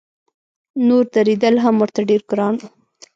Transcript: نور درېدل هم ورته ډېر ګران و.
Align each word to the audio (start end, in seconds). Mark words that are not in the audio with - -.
نور 0.87 1.03
درېدل 1.13 1.55
هم 1.63 1.75
ورته 1.81 1.99
ډېر 2.09 2.21
ګران 2.31 2.55
و. 2.59 2.63